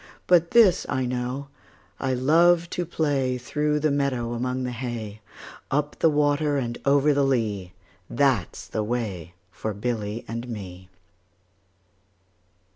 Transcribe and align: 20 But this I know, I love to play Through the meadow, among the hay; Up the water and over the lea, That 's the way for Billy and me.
20 0.25 0.25
But 0.25 0.49
this 0.49 0.83
I 0.89 1.05
know, 1.05 1.49
I 1.99 2.15
love 2.15 2.71
to 2.71 2.87
play 2.87 3.37
Through 3.37 3.79
the 3.81 3.91
meadow, 3.91 4.33
among 4.33 4.63
the 4.63 4.71
hay; 4.71 5.21
Up 5.69 5.99
the 5.99 6.09
water 6.09 6.57
and 6.57 6.79
over 6.85 7.13
the 7.13 7.21
lea, 7.21 7.73
That 8.09 8.55
's 8.55 8.67
the 8.67 8.81
way 8.83 9.35
for 9.51 9.75
Billy 9.75 10.25
and 10.27 10.49
me. 10.49 10.89